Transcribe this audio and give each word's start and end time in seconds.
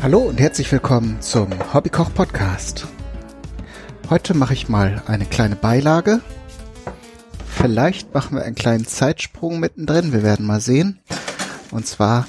Hallo 0.00 0.20
und 0.20 0.38
herzlich 0.38 0.70
willkommen 0.70 1.20
zum 1.20 1.48
Hobbykoch 1.74 2.14
Podcast. 2.14 2.86
Heute 4.08 4.32
mache 4.32 4.54
ich 4.54 4.68
mal 4.68 5.02
eine 5.08 5.26
kleine 5.26 5.56
Beilage. 5.56 6.20
Vielleicht 7.48 8.14
machen 8.14 8.36
wir 8.36 8.44
einen 8.44 8.54
kleinen 8.54 8.86
Zeitsprung 8.86 9.58
mittendrin, 9.58 10.12
wir 10.12 10.22
werden 10.22 10.46
mal 10.46 10.60
sehen. 10.60 11.00
Und 11.72 11.88
zwar 11.88 12.28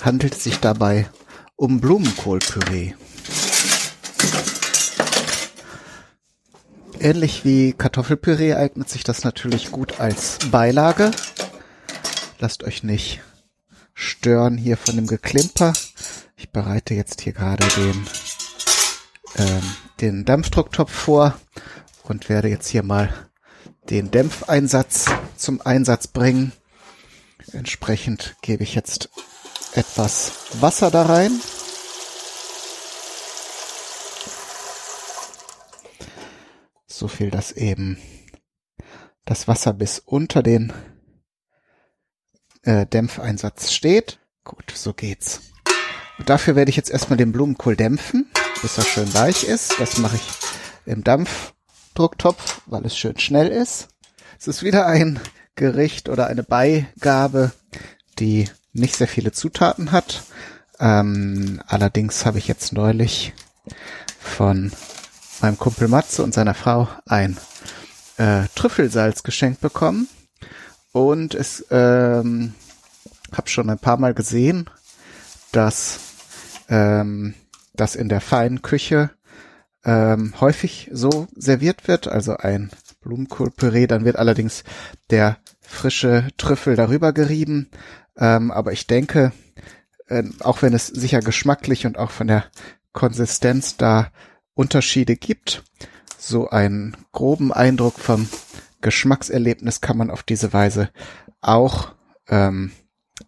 handelt 0.00 0.34
es 0.36 0.44
sich 0.44 0.60
dabei 0.60 1.08
um 1.56 1.80
Blumenkohlpüree. 1.80 2.92
Ähnlich 7.00 7.44
wie 7.44 7.72
Kartoffelpüree 7.72 8.54
eignet 8.54 8.88
sich 8.88 9.02
das 9.02 9.24
natürlich 9.24 9.72
gut 9.72 9.98
als 9.98 10.38
Beilage. 10.52 11.10
Lasst 12.38 12.62
euch 12.62 12.84
nicht 12.84 13.20
stören 13.94 14.56
hier 14.56 14.76
von 14.76 14.94
dem 14.94 15.08
Geklimper. 15.08 15.72
Ich 16.40 16.48
bereite 16.48 16.94
jetzt 16.94 17.20
hier 17.20 17.34
gerade 17.34 17.66
den, 17.76 18.06
ähm, 19.36 19.76
den 20.00 20.24
Dampfdrucktopf 20.24 20.90
vor 20.90 21.38
und 22.04 22.30
werde 22.30 22.48
jetzt 22.48 22.66
hier 22.68 22.82
mal 22.82 23.12
den 23.90 24.10
Dämpfeinsatz 24.10 25.04
zum 25.36 25.60
Einsatz 25.60 26.06
bringen. 26.08 26.52
Entsprechend 27.52 28.36
gebe 28.40 28.62
ich 28.62 28.74
jetzt 28.74 29.10
etwas 29.74 30.32
Wasser 30.62 30.90
da 30.90 31.02
rein. 31.02 31.38
So 36.86 37.06
viel, 37.06 37.30
dass 37.30 37.52
eben 37.52 37.98
das 39.26 39.46
Wasser 39.46 39.74
bis 39.74 39.98
unter 39.98 40.42
den 40.42 40.72
äh, 42.62 42.86
Dämpfeinsatz 42.86 43.72
steht. 43.72 44.20
Gut, 44.42 44.72
so 44.74 44.94
geht's. 44.94 45.49
Dafür 46.26 46.56
werde 46.56 46.70
ich 46.70 46.76
jetzt 46.76 46.90
erstmal 46.90 47.16
den 47.16 47.32
Blumenkohl 47.32 47.76
dämpfen, 47.76 48.30
bis 48.62 48.78
er 48.78 48.84
schön 48.84 49.12
weich 49.14 49.44
ist. 49.44 49.80
Das 49.80 49.98
mache 49.98 50.16
ich 50.16 50.22
im 50.86 51.02
Dampfdrucktopf, 51.04 52.62
weil 52.66 52.84
es 52.86 52.96
schön 52.96 53.18
schnell 53.18 53.48
ist. 53.48 53.88
Es 54.38 54.48
ist 54.48 54.62
wieder 54.62 54.86
ein 54.86 55.20
Gericht 55.56 56.08
oder 56.08 56.28
eine 56.28 56.42
Beigabe, 56.42 57.52
die 58.18 58.48
nicht 58.72 58.96
sehr 58.96 59.08
viele 59.08 59.32
Zutaten 59.32 59.92
hat. 59.92 60.22
Ähm, 60.78 61.60
allerdings 61.66 62.24
habe 62.24 62.38
ich 62.38 62.48
jetzt 62.48 62.72
neulich 62.72 63.34
von 64.18 64.72
meinem 65.40 65.58
Kumpel 65.58 65.88
Matze 65.88 66.22
und 66.22 66.32
seiner 66.32 66.54
Frau 66.54 66.88
ein 67.06 67.36
äh, 68.16 68.44
Trüffelsalz 68.54 69.22
geschenkt 69.22 69.60
bekommen. 69.60 70.08
Und 70.92 71.34
es 71.34 71.64
ähm, 71.70 72.54
habe 73.32 73.48
schon 73.48 73.70
ein 73.70 73.78
paar 73.78 73.96
Mal 73.98 74.14
gesehen, 74.14 74.68
dass 75.52 75.98
ähm, 76.70 77.34
das 77.74 77.94
in 77.94 78.08
der 78.08 78.22
feinen 78.22 78.62
Küche 78.62 79.10
ähm, 79.84 80.34
häufig 80.40 80.88
so 80.92 81.26
serviert 81.34 81.88
wird, 81.88 82.08
also 82.08 82.36
ein 82.36 82.70
Blumenkohlpüree, 83.00 83.86
dann 83.86 84.04
wird 84.04 84.16
allerdings 84.16 84.64
der 85.10 85.38
frische 85.60 86.28
Trüffel 86.36 86.76
darüber 86.76 87.12
gerieben. 87.12 87.70
Ähm, 88.16 88.50
aber 88.50 88.72
ich 88.72 88.86
denke, 88.86 89.32
äh, 90.08 90.24
auch 90.40 90.62
wenn 90.62 90.74
es 90.74 90.86
sicher 90.86 91.20
geschmacklich 91.20 91.86
und 91.86 91.98
auch 91.98 92.10
von 92.10 92.26
der 92.26 92.44
Konsistenz 92.92 93.76
da 93.76 94.10
Unterschiede 94.54 95.16
gibt, 95.16 95.62
so 96.18 96.50
einen 96.50 96.96
groben 97.12 97.52
Eindruck 97.52 97.98
vom 97.98 98.28
Geschmackserlebnis 98.82 99.80
kann 99.80 99.96
man 99.96 100.10
auf 100.10 100.22
diese 100.22 100.52
Weise 100.52 100.90
auch 101.40 101.92
ähm, 102.28 102.72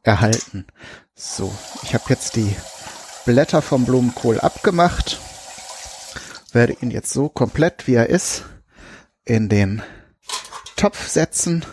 erhalten. 0.02 0.66
So, 1.14 1.52
ich 1.82 1.94
habe 1.94 2.04
jetzt 2.08 2.36
die 2.36 2.54
Blätter 3.24 3.62
vom 3.62 3.84
Blumenkohl 3.84 4.40
abgemacht, 4.40 5.20
werde 6.52 6.76
ihn 6.80 6.90
jetzt 6.90 7.12
so 7.12 7.28
komplett 7.28 7.86
wie 7.86 7.94
er 7.94 8.08
ist 8.08 8.44
in 9.24 9.48
den 9.48 9.82
Topf 10.76 11.08
setzen. 11.08 11.64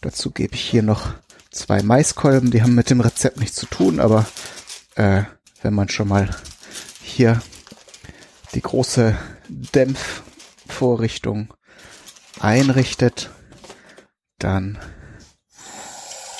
Dazu 0.00 0.30
gebe 0.30 0.54
ich 0.54 0.62
hier 0.62 0.82
noch 0.82 1.14
zwei 1.50 1.82
Maiskolben, 1.82 2.50
die 2.50 2.62
haben 2.62 2.74
mit 2.74 2.90
dem 2.90 3.00
Rezept 3.00 3.38
nichts 3.38 3.56
zu 3.56 3.66
tun, 3.66 3.98
aber 3.98 4.26
äh, 4.94 5.24
wenn 5.62 5.74
man 5.74 5.88
schon 5.88 6.08
mal 6.08 6.30
hier 7.02 7.42
die 8.54 8.62
große 8.62 9.16
Dämpfvorrichtung 9.48 11.52
einrichtet, 12.38 13.30
dann 14.38 14.78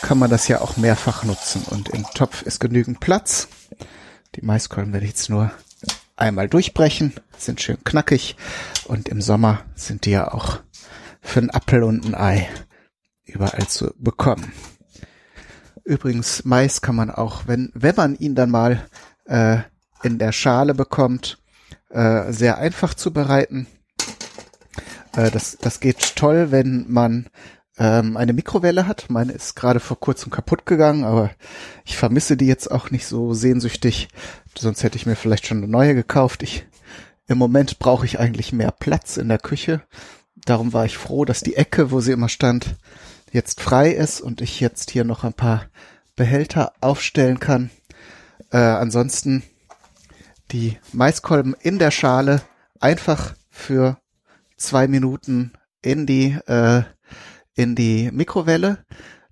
kann 0.03 0.19
man 0.19 0.31
das 0.31 0.49
ja 0.49 0.61
auch 0.61 0.77
mehrfach 0.77 1.25
nutzen 1.25 1.63
und 1.71 1.89
im 1.91 2.05
Topf 2.15 2.43
ist 2.43 2.61
genügend 2.61 3.01
Platz. 3.01 3.49
Die 4.35 4.43
Maiskolben 4.43 4.93
werde 4.93 5.07
ich 5.07 5.13
jetzt 5.13 5.31
nur 5.31 5.51
einmal 6.17 6.49
durchbrechen, 6.49 7.15
sind 7.37 7.61
schön 7.61 7.83
knackig 7.85 8.37
und 8.85 9.09
im 9.09 9.21
Sommer 9.23 9.63
sind 9.75 10.07
die 10.07 10.11
ja 10.11 10.33
auch 10.33 10.61
für 11.21 11.41
einen 11.41 11.51
Apfel 11.51 11.83
und 11.83 12.05
ein 12.05 12.15
Ei 12.15 12.49
überall 13.25 13.67
zu 13.67 13.93
bekommen. 13.99 14.53
Übrigens, 15.85 16.45
Mais 16.45 16.83
kann 16.83 16.97
man 16.97 17.11
auch, 17.11 17.47
wenn, 17.47 17.71
wenn 17.75 17.97
man 17.97 18.15
ihn 18.15 18.35
dann 18.35 18.51
mal 18.51 18.87
äh, 19.27 19.59
in 20.03 20.19
der 20.19 20.33
Schale 20.33 20.75
bekommt, 20.75 21.39
äh, 21.91 22.33
sehr 22.33 22.59
einfach 22.59 22.95
zubereiten. 22.95 23.67
Äh, 25.15 25.31
das, 25.31 25.59
das 25.61 25.81
geht 25.81 26.17
toll, 26.17 26.51
wenn 26.51 26.87
man 26.89 27.29
ähm, 27.81 28.19
eine 28.19 28.35
Mikrowelle 28.35 28.87
hat. 28.87 29.07
Meine 29.09 29.33
ist 29.33 29.57
gerade 29.57 29.81
vor 29.81 29.99
kurzem 29.99 30.31
kaputt 30.31 30.67
gegangen, 30.67 31.03
aber 31.03 31.31
ich 31.85 31.97
vermisse 31.97 32.37
die 32.37 32.47
jetzt 32.47 32.71
auch 32.71 32.91
nicht 32.91 33.07
so 33.07 33.33
sehnsüchtig. 33.33 34.09
Sonst 34.57 34.85
hätte 34.85 34.97
ich 34.97 35.07
mir 35.07 35.17
vielleicht 35.17 35.47
schon 35.47 35.59
eine 35.59 35.69
neue 35.69 35.95
gekauft. 35.95 36.43
Ich 36.43 36.67
im 37.27 37.39
Moment 37.39 37.79
brauche 37.79 38.05
ich 38.05 38.21
eigentlich 38.21 38.53
mehr 38.53 38.71
Platz 38.71 39.17
in 39.17 39.29
der 39.29 39.39
Küche. 39.39 39.83
Darum 40.37 40.73
war 40.73 40.85
ich 40.85 40.99
froh, 40.99 41.25
dass 41.25 41.41
die 41.41 41.57
Ecke, 41.57 41.91
wo 41.91 42.01
sie 42.01 42.13
immer 42.13 42.29
stand, 42.29 42.77
jetzt 43.33 43.61
frei 43.61 43.91
ist 43.91 44.21
und 44.21 44.41
ich 44.41 44.61
jetzt 44.61 44.91
hier 44.91 45.05
noch 45.05 45.25
ein 45.25 45.33
paar 45.33 45.67
Behälter 46.17 46.73
aufstellen 46.81 47.41
kann. 47.41 47.71
Äh, 48.51 48.59
ansonsten 48.59 49.43
die 50.51 50.77
Maiskolben 50.93 51.55
in 51.61 51.79
der 51.79 51.93
Schale 51.93 52.43
einfach 52.81 53.35
für 53.49 53.99
zwei 54.57 54.89
Minuten 54.89 55.53
in 55.83 56.07
die 56.07 56.37
äh, 56.47 56.83
in 57.61 57.75
die 57.75 58.11
Mikrowelle, 58.11 58.85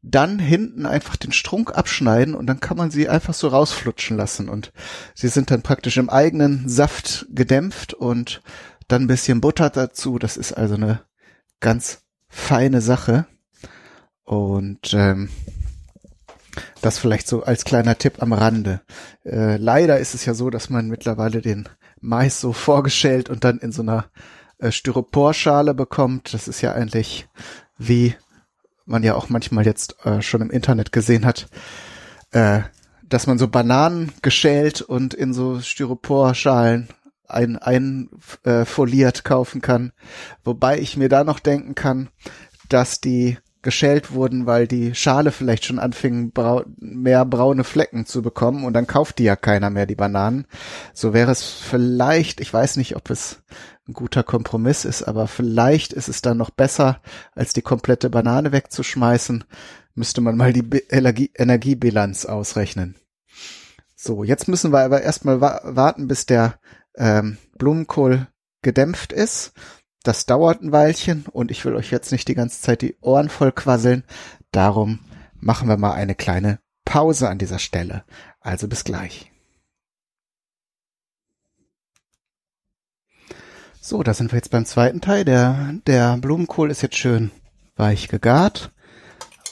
dann 0.02 0.38
hinten 0.38 0.86
einfach 0.86 1.16
den 1.16 1.32
Strunk 1.32 1.74
abschneiden 1.74 2.34
und 2.34 2.46
dann 2.46 2.60
kann 2.60 2.76
man 2.76 2.90
sie 2.90 3.08
einfach 3.08 3.34
so 3.34 3.48
rausflutschen 3.48 4.16
lassen 4.16 4.48
und 4.48 4.72
sie 5.14 5.28
sind 5.28 5.50
dann 5.50 5.62
praktisch 5.62 5.96
im 5.96 6.10
eigenen 6.10 6.68
Saft 6.68 7.26
gedämpft 7.30 7.94
und 7.94 8.42
dann 8.86 9.02
ein 9.02 9.08
bisschen 9.08 9.40
Butter 9.40 9.70
dazu. 9.70 10.18
Das 10.18 10.36
ist 10.36 10.52
also 10.52 10.74
eine 10.74 11.00
ganz 11.60 12.02
feine 12.28 12.80
Sache 12.80 13.26
und 14.24 14.92
ähm, 14.92 15.30
das 16.82 16.98
vielleicht 16.98 17.26
so 17.26 17.42
als 17.42 17.64
kleiner 17.64 17.96
Tipp 17.96 18.22
am 18.22 18.32
Rande. 18.32 18.82
Äh, 19.24 19.56
leider 19.56 19.98
ist 19.98 20.14
es 20.14 20.26
ja 20.26 20.34
so, 20.34 20.50
dass 20.50 20.70
man 20.70 20.88
mittlerweile 20.88 21.40
den 21.40 21.68
Mais 22.00 22.40
so 22.40 22.52
vorgeschält 22.52 23.30
und 23.30 23.44
dann 23.44 23.58
in 23.58 23.72
so 23.72 23.82
einer 23.82 24.06
äh, 24.58 24.70
Styroporschale 24.70 25.74
bekommt. 25.74 26.34
Das 26.34 26.46
ist 26.46 26.60
ja 26.60 26.72
eigentlich 26.72 27.28
wie 27.78 28.14
man 28.84 29.02
ja 29.02 29.14
auch 29.14 29.28
manchmal 29.28 29.64
jetzt 29.64 29.96
äh, 30.04 30.22
schon 30.22 30.42
im 30.42 30.50
Internet 30.50 30.92
gesehen 30.92 31.24
hat, 31.24 31.48
äh, 32.32 32.60
dass 33.02 33.26
man 33.26 33.38
so 33.38 33.48
Bananen 33.48 34.12
geschält 34.22 34.82
und 34.82 35.14
in 35.14 35.32
so 35.32 35.60
Styroporschalen 35.60 36.88
ein, 37.26 37.56
ein 37.56 38.10
äh, 38.44 38.64
foliert 38.64 39.24
kaufen 39.24 39.60
kann. 39.60 39.92
Wobei 40.44 40.78
ich 40.78 40.96
mir 40.96 41.08
da 41.08 41.24
noch 41.24 41.38
denken 41.38 41.74
kann, 41.74 42.08
dass 42.68 43.00
die 43.00 43.38
geschält 43.62 44.12
wurden, 44.12 44.46
weil 44.46 44.66
die 44.68 44.94
Schale 44.94 45.32
vielleicht 45.32 45.64
schon 45.64 45.78
anfing, 45.78 46.30
brau 46.32 46.64
mehr 46.78 47.24
braune 47.24 47.64
Flecken 47.64 48.06
zu 48.06 48.22
bekommen 48.22 48.64
und 48.64 48.72
dann 48.72 48.86
kauft 48.86 49.18
die 49.18 49.24
ja 49.24 49.36
keiner 49.36 49.70
mehr, 49.70 49.86
die 49.86 49.94
Bananen. 49.94 50.46
So 50.94 51.12
wäre 51.12 51.32
es 51.32 51.42
vielleicht, 51.42 52.40
ich 52.40 52.52
weiß 52.52 52.76
nicht, 52.76 52.96
ob 52.96 53.10
es 53.10 53.42
ein 53.88 53.94
guter 53.94 54.22
Kompromiss 54.22 54.84
ist, 54.84 55.02
aber 55.02 55.26
vielleicht 55.26 55.92
ist 55.92 56.08
es 56.08 56.22
dann 56.22 56.36
noch 56.36 56.50
besser, 56.50 57.00
als 57.34 57.52
die 57.52 57.62
komplette 57.62 58.10
Banane 58.10 58.52
wegzuschmeißen, 58.52 59.44
müsste 59.94 60.20
man 60.20 60.36
mal 60.36 60.52
die 60.52 60.64
Energie 60.90 61.30
Energiebilanz 61.34 62.26
ausrechnen. 62.26 62.96
So, 63.96 64.22
jetzt 64.22 64.46
müssen 64.46 64.72
wir 64.72 64.80
aber 64.80 65.02
erstmal 65.02 65.40
wa 65.40 65.60
warten, 65.64 66.06
bis 66.06 66.26
der 66.26 66.60
ähm, 66.96 67.38
Blumenkohl 67.58 68.28
gedämpft 68.62 69.12
ist. 69.12 69.52
Das 70.08 70.24
dauert 70.24 70.62
ein 70.62 70.72
Weilchen 70.72 71.26
und 71.30 71.50
ich 71.50 71.62
will 71.66 71.76
euch 71.76 71.90
jetzt 71.90 72.12
nicht 72.12 72.28
die 72.28 72.34
ganze 72.34 72.62
Zeit 72.62 72.80
die 72.80 72.96
Ohren 73.02 73.28
voll 73.28 73.52
quasseln. 73.52 74.04
Darum 74.52 75.00
machen 75.38 75.68
wir 75.68 75.76
mal 75.76 75.92
eine 75.92 76.14
kleine 76.14 76.60
Pause 76.86 77.28
an 77.28 77.36
dieser 77.36 77.58
Stelle. 77.58 78.04
Also 78.40 78.68
bis 78.68 78.84
gleich. 78.84 79.30
So, 83.82 84.02
da 84.02 84.14
sind 84.14 84.32
wir 84.32 84.38
jetzt 84.38 84.50
beim 84.50 84.64
zweiten 84.64 85.02
Teil. 85.02 85.26
Der, 85.26 85.74
der 85.86 86.16
Blumenkohl 86.16 86.70
ist 86.70 86.80
jetzt 86.80 86.96
schön 86.96 87.30
weich 87.76 88.08
gegart 88.08 88.72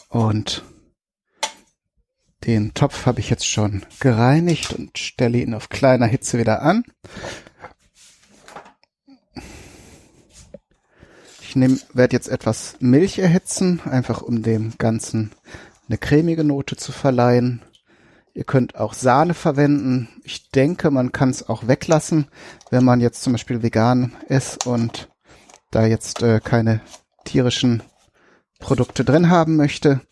und 0.09 0.65
Den 2.47 2.73
Topf 2.73 3.05
habe 3.05 3.21
ich 3.21 3.29
jetzt 3.29 3.47
schon 3.47 3.85
gereinigt 4.01 4.73
und 4.73 4.97
stelle 4.97 5.37
ihn 5.37 5.53
auf 5.53 5.69
kleiner 5.69 6.07
Hitze 6.07 6.39
wieder 6.39 6.63
an. 6.63 6.83
Ich 11.59 11.87
werde 11.95 12.15
jetzt 12.15 12.29
etwas 12.29 12.77
Milch 12.81 13.19
erhitzen, 13.19 13.81
einfach 13.87 14.21
um 14.21 14.43
dem 14.43 14.75
Ganzen 14.77 15.33
eine 15.89 15.97
cremige 15.97 16.45
Note 16.45 16.77
zu 16.77 16.93
verleihen. 16.93 17.63
Ihr 18.35 18.45
könnt 18.45 18.77
auch 18.77 18.93
Sahne 18.93 19.33
verwenden. 19.33 20.09
Ich 20.23 20.51
denke, 20.51 20.91
man 20.91 21.13
kann 21.13 21.31
es 21.31 21.49
auch 21.49 21.67
weglassen, 21.67 22.27
wenn 22.71 22.85
man 22.85 23.01
jetzt 23.01 23.23
zum 23.23 23.33
Beispiel 23.33 23.63
vegan 23.63 24.13
ist 24.29 24.67
und 24.67 25.09
da 25.71 25.87
jetzt 25.87 26.23
äh, 26.23 26.41
keine 26.45 26.83
tierischen 27.25 27.83
Produkte 28.59 29.03
drin 29.03 29.31
haben 29.31 29.57
möchte. 29.57 30.03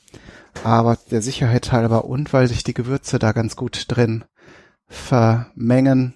Aber 0.62 0.96
der 1.11 1.20
Sicherheit 1.20 1.73
halber 1.73 2.06
und 2.06 2.32
weil 2.32 2.49
sich 2.49 2.64
die 2.64 2.75
Gewürze 2.75 3.19
da 3.19 3.32
ganz 3.32 3.55
gut 3.55 3.85
drin 3.88 4.25
vermengen, 4.87 6.14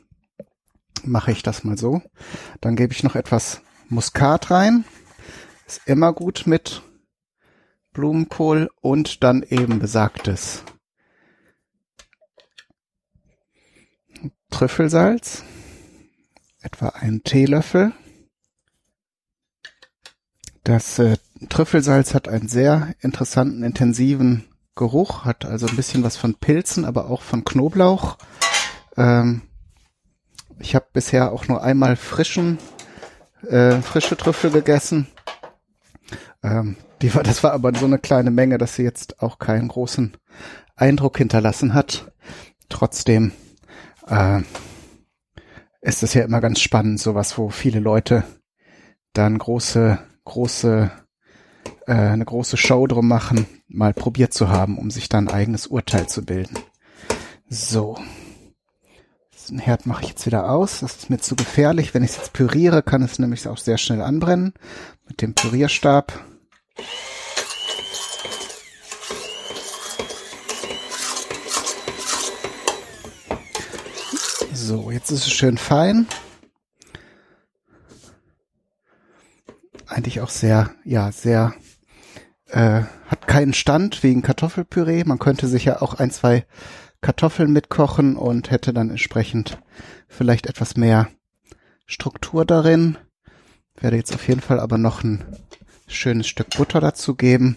mache 1.04 1.32
ich 1.32 1.42
das 1.42 1.64
mal 1.64 1.76
so. 1.76 2.00
Dann 2.62 2.76
gebe 2.76 2.94
ich 2.94 3.04
noch 3.04 3.14
etwas 3.14 3.60
Muskat 3.90 4.50
rein. 4.50 4.86
Ist 5.68 5.82
immer 5.84 6.14
gut 6.14 6.44
mit 6.46 6.80
Blumenkohl 7.92 8.70
und 8.80 9.22
dann 9.22 9.42
eben 9.42 9.78
besagtes 9.78 10.64
Trüffelsalz, 14.50 15.44
etwa 16.62 16.88
einen 16.88 17.22
Teelöffel. 17.22 17.92
Das 20.64 20.98
äh, 20.98 21.18
Trüffelsalz 21.50 22.14
hat 22.14 22.28
einen 22.28 22.48
sehr 22.48 22.94
interessanten, 23.00 23.62
intensiven 23.62 24.46
Geruch, 24.74 25.26
hat 25.26 25.44
also 25.44 25.66
ein 25.66 25.76
bisschen 25.76 26.02
was 26.02 26.16
von 26.16 26.34
Pilzen, 26.34 26.86
aber 26.86 27.10
auch 27.10 27.20
von 27.20 27.44
Knoblauch. 27.44 28.16
Ähm, 28.96 29.42
ich 30.60 30.74
habe 30.74 30.86
bisher 30.94 31.30
auch 31.30 31.46
nur 31.46 31.62
einmal 31.62 31.96
frischen, 31.96 32.58
äh, 33.46 33.82
frische 33.82 34.16
Trüffel 34.16 34.50
gegessen. 34.50 35.08
Ähm, 36.42 36.76
die 37.02 37.14
war, 37.14 37.22
das 37.22 37.42
war 37.42 37.52
aber 37.52 37.74
so 37.74 37.86
eine 37.86 37.98
kleine 37.98 38.30
Menge, 38.30 38.58
dass 38.58 38.76
sie 38.76 38.82
jetzt 38.82 39.20
auch 39.22 39.38
keinen 39.38 39.68
großen 39.68 40.16
Eindruck 40.76 41.18
hinterlassen 41.18 41.74
hat. 41.74 42.12
Trotzdem 42.68 43.32
äh, 44.06 44.40
ist 45.80 46.02
es 46.02 46.14
ja 46.14 46.24
immer 46.24 46.40
ganz 46.40 46.60
spannend, 46.60 47.00
sowas, 47.00 47.38
wo 47.38 47.50
viele 47.50 47.80
Leute 47.80 48.24
dann 49.12 49.38
große, 49.38 49.98
große 50.24 50.90
äh, 51.86 51.92
eine 51.92 52.24
große 52.24 52.56
Show 52.56 52.86
drum 52.86 53.08
machen, 53.08 53.46
mal 53.66 53.94
probiert 53.94 54.32
zu 54.32 54.48
haben, 54.48 54.78
um 54.78 54.90
sich 54.90 55.08
dann 55.08 55.28
ein 55.28 55.34
eigenes 55.34 55.66
Urteil 55.66 56.08
zu 56.08 56.24
bilden. 56.24 56.58
So. 57.48 57.98
Den 59.48 59.58
Herd 59.58 59.86
mache 59.86 60.02
ich 60.02 60.10
jetzt 60.10 60.26
wieder 60.26 60.50
aus. 60.50 60.80
Das 60.80 60.96
ist 60.96 61.08
mir 61.08 61.18
zu 61.18 61.34
gefährlich. 61.34 61.94
Wenn 61.94 62.04
ich 62.04 62.10
es 62.10 62.16
jetzt 62.18 62.32
püriere, 62.34 62.82
kann 62.82 63.00
es 63.00 63.18
nämlich 63.18 63.48
auch 63.48 63.56
sehr 63.56 63.78
schnell 63.78 64.02
anbrennen. 64.02 64.52
Mit 65.08 65.22
dem 65.22 65.34
Pürierstab. 65.34 66.12
So, 74.52 74.90
jetzt 74.90 75.10
ist 75.10 75.26
es 75.26 75.32
schön 75.32 75.56
fein. 75.56 76.06
Eigentlich 79.86 80.20
auch 80.20 80.28
sehr, 80.28 80.74
ja, 80.84 81.10
sehr 81.10 81.54
äh, 82.48 82.82
hat 83.06 83.26
keinen 83.26 83.54
Stand 83.54 84.02
wegen 84.02 84.22
Kartoffelpüree. 84.22 85.04
Man 85.04 85.18
könnte 85.18 85.46
sich 85.48 85.64
ja 85.64 85.80
auch 85.80 85.94
ein, 85.94 86.10
zwei 86.10 86.44
Kartoffeln 87.00 87.52
mitkochen 87.52 88.16
und 88.16 88.50
hätte 88.50 88.72
dann 88.72 88.90
entsprechend 88.90 89.58
vielleicht 90.08 90.46
etwas 90.46 90.76
mehr 90.76 91.08
Struktur 91.86 92.44
darin. 92.44 92.98
Werde 93.80 93.96
jetzt 93.96 94.14
auf 94.14 94.26
jeden 94.26 94.40
Fall 94.40 94.60
aber 94.60 94.78
noch 94.78 95.02
ein 95.04 95.24
schönes 95.86 96.26
Stück 96.26 96.50
Butter 96.56 96.80
dazu 96.80 97.14
geben. 97.14 97.56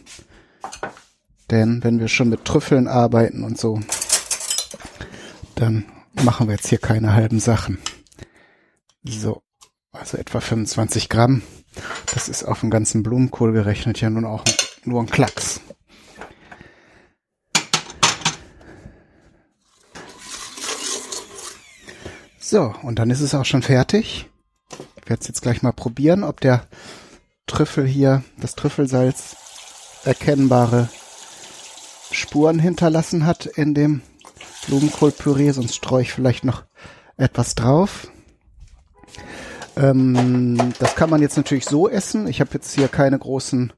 Denn 1.50 1.84
wenn 1.84 2.00
wir 2.00 2.08
schon 2.08 2.30
mit 2.30 2.46
Trüffeln 2.46 2.88
arbeiten 2.88 3.44
und 3.44 3.58
so, 3.58 3.80
dann 5.56 5.86
machen 6.24 6.48
wir 6.48 6.56
jetzt 6.56 6.70
hier 6.70 6.78
keine 6.78 7.14
halben 7.14 7.40
Sachen. 7.40 7.78
So, 9.04 9.42
also 9.92 10.18
etwa 10.18 10.40
25 10.40 11.10
Gramm. 11.10 11.42
Das 12.14 12.30
ist 12.30 12.44
auf 12.44 12.62
den 12.62 12.70
ganzen 12.70 13.04
Blumenkohl 13.04 13.52
gerechnet 13.54 14.00
ja 14.02 14.10
nun 14.10 14.26
auch 14.26 14.44
nur 14.86 15.02
ein 15.02 15.08
Klacks. 15.08 15.62
So, 22.40 22.74
und 22.82 23.00
dann 23.00 23.10
ist 23.10 23.22
es 23.22 23.34
auch 23.34 23.46
schon 23.46 23.62
fertig. 23.62 24.31
Werde 25.12 25.24
es 25.24 25.28
jetzt 25.28 25.42
gleich 25.42 25.62
mal 25.62 25.74
probieren, 25.74 26.24
ob 26.24 26.40
der 26.40 26.68
Trüffel 27.46 27.86
hier, 27.86 28.24
das 28.40 28.56
Trüffelsalz, 28.56 29.36
erkennbare 30.06 30.88
Spuren 32.12 32.60
hinterlassen 32.60 33.26
hat 33.26 33.46
in 33.46 33.74
dem 33.74 34.04
Blumenkohlpüree, 34.66 35.52
sonst 35.52 35.76
streue 35.76 36.04
ich 36.04 36.14
vielleicht 36.14 36.46
noch 36.46 36.64
etwas 37.18 37.56
drauf. 37.56 38.08
Ähm, 39.76 40.72
das 40.80 40.96
kann 40.96 41.10
man 41.10 41.22
jetzt 41.22 41.36
natürlich 41.36 41.66
so 41.66 41.90
essen. 41.90 42.26
Ich 42.26 42.40
habe 42.40 42.52
jetzt 42.54 42.74
hier 42.74 42.88
keine 42.88 43.20
großen 43.20 43.74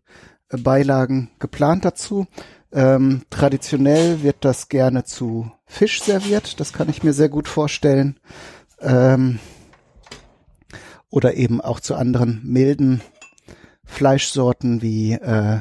Beilagen 0.50 1.32
geplant 1.40 1.84
dazu. 1.84 2.28
Ähm, 2.72 3.24
traditionell 3.32 4.22
wird 4.22 4.38
das 4.42 4.70
gerne 4.70 5.04
zu 5.04 5.52
Fisch 5.66 6.04
serviert, 6.04 6.60
das 6.60 6.74
kann 6.74 6.90
ich 6.90 7.02
mir 7.02 7.14
sehr 7.14 7.30
gut 7.30 7.48
vorstellen. 7.48 8.20
Ähm, 8.82 9.40
oder 11.14 11.36
eben 11.36 11.62
auch 11.62 11.80
zu 11.80 11.94
anderen 11.94 12.42
milden 12.44 13.02
Fleischsorten 13.86 14.82
wie 14.82 15.14
äh, 15.14 15.60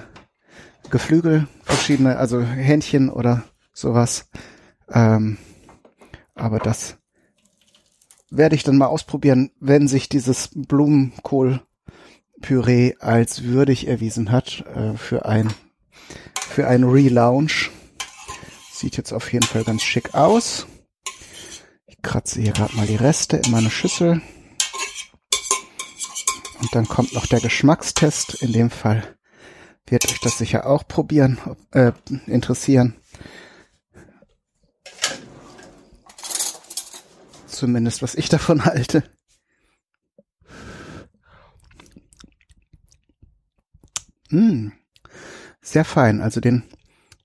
Geflügel, 0.89 1.47
verschiedene, 1.63 2.17
also 2.17 2.41
Hähnchen 2.41 3.11
oder 3.11 3.43
sowas. 3.75 4.31
Ähm, 4.91 5.37
aber 6.35 6.59
das 6.59 6.97
werde 8.31 8.55
ich 8.57 8.63
dann 8.63 8.79
mal 8.79 8.87
ausprobieren, 8.87 9.51
wenn 9.61 9.89
sich 9.89 10.09
dieses 10.09 10.49
Blumenkohl 10.55 11.61
Püree 12.41 12.95
als 12.99 13.45
würdig 13.45 13.89
erwiesen 13.89 14.33
hat 14.33 14.65
äh, 14.75 14.97
für 14.97 15.27
ein 15.27 15.53
für 16.49 16.67
ein 16.67 16.85
Relaunch. 16.85 17.71
Sieht 18.73 18.97
jetzt 18.97 19.13
auf 19.13 19.31
jeden 19.31 19.47
Fall 19.47 19.65
ganz 19.65 19.83
schick 19.83 20.15
aus. 20.15 20.67
Ich 21.87 22.01
kratze 22.01 22.41
hier 22.41 22.53
gerade 22.53 22.75
mal 22.75 22.87
die 22.87 22.97
Reste 22.97 23.37
in 23.37 23.51
meine 23.51 23.71
Schüssel. 23.71 24.23
Und 26.63 26.75
dann 26.77 26.87
kommt 26.87 27.13
noch 27.13 27.27
der 27.27 27.41
Geschmackstest. 27.41 28.41
In 28.41 28.53
dem 28.53 28.71
Fall 28.71 29.17
wird 29.87 30.09
euch 30.09 30.21
das 30.21 30.39
sicher 30.39 30.65
auch 30.65 30.87
probieren, 30.87 31.39
äh, 31.73 31.91
interessieren. 32.27 32.95
Zumindest 37.49 38.01
was 38.01 38.15
ich 38.15 38.29
davon 38.29 38.65
halte. 38.65 39.03
Mm, 44.31 44.69
sehr 45.61 45.85
fein. 45.85 46.21
Also 46.21 46.41
den 46.41 46.63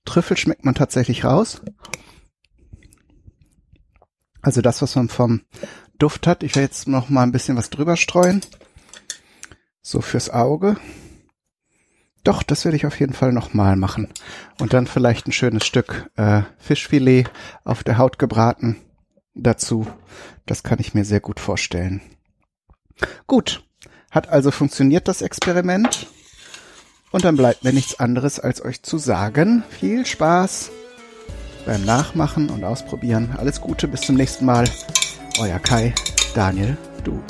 Trüffel 0.04 0.36
schmeckt 0.36 0.66
man 0.66 0.74
tatsächlich 0.74 1.24
raus. 1.26 1.62
Also 4.42 4.62
das, 4.62 4.82
was 4.82 4.96
man 4.96 5.10
vom 5.10 5.42
Duft 6.00 6.26
hat. 6.26 6.42
Ich 6.42 6.56
werde 6.56 6.66
jetzt 6.66 6.88
noch 6.88 7.10
mal 7.10 7.24
ein 7.24 7.32
bisschen 7.32 7.56
was 7.56 7.70
drüber 7.70 7.98
streuen. 7.98 8.42
So 9.90 10.02
fürs 10.02 10.30
Auge. 10.30 10.76
Doch, 12.26 12.44
das 12.44 12.66
werde 12.66 12.76
ich 12.76 12.86
auf 12.86 13.00
jeden 13.00 13.14
Fall 13.14 13.32
noch 13.32 13.54
mal 13.54 13.78
machen. 13.78 14.10
Und 14.60 14.74
dann 14.74 14.86
vielleicht 14.86 15.28
ein 15.28 15.32
schönes 15.32 15.66
Stück 15.66 16.12
äh, 16.18 16.42
Fischfilet 16.58 17.30
auf 17.64 17.86
der 17.86 17.98
Haut 17.98 18.20
gebraten 18.20 18.76
dazu. 19.34 19.88
Das 20.46 20.62
kann 20.62 20.80
ich 20.82 20.94
mir 20.94 21.06
sehr 21.06 21.22
gut 21.22 21.40
vorstellen. 21.40 22.02
Gut, 23.28 23.64
hat 24.12 24.28
also 24.28 24.52
funktioniert 24.52 25.08
das 25.08 25.22
Experiment. 25.22 26.08
Und 27.12 27.24
dann 27.24 27.38
bleibt 27.38 27.64
mir 27.64 27.72
nichts 27.72 27.98
anderes, 27.98 28.42
als 28.42 28.62
euch 28.62 28.84
zu 28.84 28.98
sagen, 28.98 29.64
viel 29.70 30.06
Spaß 30.06 30.70
beim 31.66 31.86
Nachmachen 31.86 32.50
und 32.50 32.66
Ausprobieren. 32.66 33.36
Alles 33.38 33.62
Gute, 33.62 33.88
bis 33.88 34.02
zum 34.02 34.16
nächsten 34.16 34.44
Mal. 34.44 34.70
Euer 35.40 35.60
Kai, 35.60 35.96
Daniel, 36.36 36.76
du. 37.06 37.24